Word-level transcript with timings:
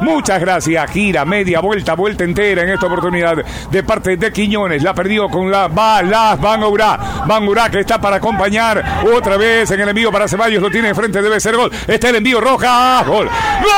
Muchas 0.00 0.40
gracias. 0.40 0.90
Gira, 0.90 1.24
media 1.24 1.60
vuelta, 1.60 1.94
vuelta 1.94 2.24
entera 2.24 2.62
en 2.62 2.70
esta 2.70 2.86
oportunidad 2.86 3.36
de 3.70 3.82
parte 3.82 4.16
de 4.16 4.32
Quiñones. 4.32 4.82
La 4.82 4.94
perdió 4.94 5.28
con 5.28 5.50
la 5.50 5.68
balas. 5.68 6.40
Van 6.40 6.62
Urá. 6.62 6.98
Van 7.26 7.46
Urá 7.48 7.70
que 7.70 7.80
está 7.80 7.98
para 8.00 8.16
acompañar 8.16 9.02
otra 9.14 9.36
vez 9.36 9.70
en 9.70 9.80
el 9.80 9.88
envío 9.88 10.10
para 10.12 10.28
Ceballos. 10.28 10.62
Lo 10.62 10.70
tiene 10.70 10.88
enfrente, 10.88 11.22
debe 11.22 11.40
ser 11.40 11.56
gol. 11.56 11.70
Está 11.86 12.10
el 12.10 12.16
envío 12.16 12.40
roja. 12.40 13.02
Gol. 13.06 13.28
¡Gol! 13.28 13.76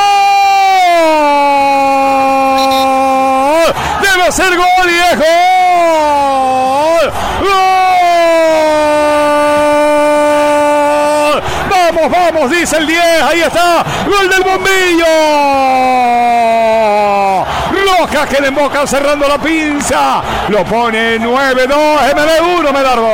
Debe 4.02 4.32
ser 4.32 4.56
gol 4.56 4.66
y 4.88 4.98
es 5.12 5.18
gol. 5.18 5.28
¡Gol! 7.40 7.58
Vamos, 11.70 12.10
vamos, 12.10 12.50
dice 12.50 12.76
el 12.76 12.86
10. 12.86 13.00
Ahí 13.22 13.40
está. 13.40 13.84
Gol 14.06 14.28
del 14.28 14.42
bombillo. 14.42 15.47
Le 18.40 18.46
emboca 18.46 18.86
cerrando 18.86 19.26
la 19.26 19.36
pinza. 19.38 20.22
Lo 20.48 20.64
pone 20.64 21.18
9-2. 21.18 21.66
MB1, 22.14 22.72
Medardo. 22.72 23.10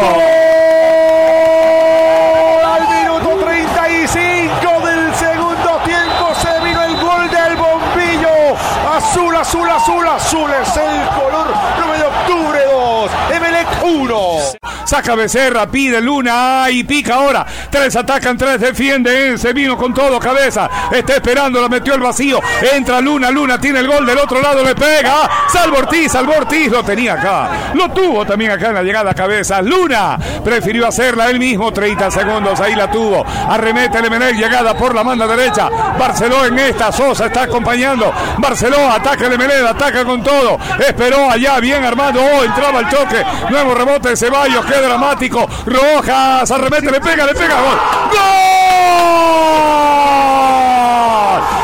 Al 2.63 2.89
minuto 2.89 3.39
35 3.43 4.87
del 4.87 5.15
segundo 5.15 5.81
tiempo 5.85 6.35
se 6.35 6.61
vino 6.63 6.83
el 6.85 6.97
gol 7.01 7.31
del 7.31 7.57
bombillo. 7.57 8.55
Azul, 8.95 9.35
azul, 9.35 9.71
azul, 9.71 10.07
azul 10.07 10.51
es 10.61 10.77
el 10.77 11.09
color 11.19 11.47
9 11.79 11.99
de 11.99 12.05
octubre 12.05 12.65
2. 12.67 13.11
Emelec 13.35 13.69
1. 13.83 14.39
Saca 14.85 15.15
Becerra, 15.15 15.67
pide 15.67 16.01
Luna 16.01 16.67
y 16.71 16.85
pica 16.85 17.15
ahora. 17.15 17.47
Tres 17.71 17.97
atacan, 17.97 18.37
tres 18.37 18.61
defienden. 18.61 19.39
Se 19.39 19.53
vino 19.53 19.77
con 19.77 19.95
todo, 19.95 20.19
cabeza. 20.21 20.69
Está 20.93 21.15
esperando, 21.15 21.61
la 21.61 21.69
metió 21.69 21.95
el 21.95 22.01
vacío. 22.01 22.41
Entra 22.73 23.01
Luna, 23.01 23.31
Luna 23.31 23.61
tiene 23.61 23.81
el 23.81 23.89
gol 23.89 24.05
del 24.07 24.19
otro 24.19 24.41
lado, 24.41 24.65
le 24.65 24.75
pega. 24.75 25.29
Salvo 25.49 25.79
Ortiz, 25.79 26.13
Salvo 26.13 26.35
lo 26.71 26.85
tenía 26.85 27.15
acá. 27.15 27.73
Lo 27.75 27.91
tuvo 27.91 28.25
también 28.25 28.51
acá 28.51 28.69
en 28.69 28.75
la 28.75 28.83
llegada 28.83 29.11
a 29.11 29.15
cabeza. 29.15 29.63
Luna 29.63 30.19
prefirió 30.45 30.87
hacerla 30.87 31.31
él 31.31 31.39
mismo. 31.39 31.73
30 31.73 32.11
segundos, 32.11 32.61
ahí 32.61 32.75
la 32.75 32.91
tuvo. 32.91 33.25
Arremete 33.25 33.99
el 33.99 34.07
Emenel, 34.07 34.37
llegada 34.37 34.75
por 34.75 34.95
la 34.95 35.03
manda 35.03 35.27
derecha. 35.27 35.69
Barceló 35.99 36.45
en 36.45 36.59
esta, 36.59 36.93
Sosa 36.93 37.27
está 37.27 37.43
acompañando. 37.43 38.13
Barceló 38.39 38.91
ataca 38.91 39.27
el 39.27 39.33
Emenel, 39.33 39.67
ataca 39.67 40.05
con 40.05 40.23
todo. 40.23 40.59
Esperó 40.87 41.31
allá, 41.31 41.59
bien 41.61 41.85
armado. 41.85 42.21
Oh, 42.23 42.45
entraba 42.45 42.81
el 42.81 42.89
choque. 42.89 43.25
Nuevo 43.51 43.75
rebote 43.75 44.11
de 44.11 44.17
Ceballos, 44.17 44.65
dramático. 44.81 45.49
Rojas, 45.67 46.51
arremete, 46.51 46.91
le 46.91 47.01
pega, 47.01 47.27
le 47.27 47.35
pega. 47.35 47.55
Gol. 47.61 47.79
¡Gol! 48.11 48.21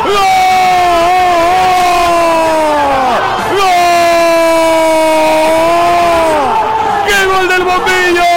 ¡Gol! 0.04 0.18
¡Gol! 3.56 3.80
¡Qué 7.06 7.26
gol 7.26 7.48
del 7.48 7.62
bombillo! 7.64 8.30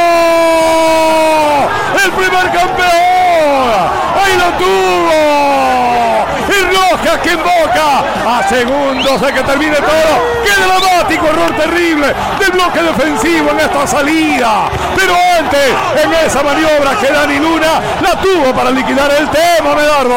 ¡El 2.03 2.11
primer 2.11 2.51
campeón! 2.51 3.89
¡Ahí 4.23 4.33
lo 4.37 4.49
tuvo! 4.57 5.19
Y 6.49 6.57
Rojas 6.75 7.17
que 7.21 7.31
invoca 7.33 7.87
a 8.27 8.43
segundos 8.49 9.21
de 9.21 9.33
que 9.33 9.43
termine 9.43 9.77
todo. 9.77 10.43
¡Qué! 10.43 10.53
Terrible 11.63 12.13
del 12.39 12.51
bloque 12.51 12.81
defensivo 12.81 13.51
en 13.51 13.59
esta 13.61 13.87
salida. 13.87 14.69
Pero 14.97 15.13
antes, 15.39 15.73
en 16.03 16.13
esa 16.25 16.43
maniobra 16.43 16.93
que 16.99 17.07
Dani 17.09 17.39
Luna 17.39 17.79
la 18.01 18.19
tuvo 18.19 18.53
para 18.53 18.69
liquidar 18.69 19.09
el 19.11 19.29
tema, 19.29 19.73
Medardo. 19.73 20.09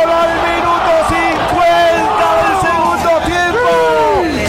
Gol 0.00 0.10
al 0.10 0.32
minuto 0.48 0.92
50 1.10 2.24
del 2.40 2.56
segundo 2.64 3.12
tiempo. 3.26 3.68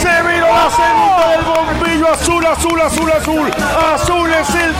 Se 0.00 0.22
vino 0.22 0.46
la 0.48 0.70
segunda 0.70 1.24
del 1.28 1.44
bombillo 1.44 2.08
azul, 2.10 2.46
azul, 2.46 2.80
azul, 2.80 3.12
azul. 3.12 3.52
Azul 3.94 4.32
es 4.32 4.54
el 4.54 4.72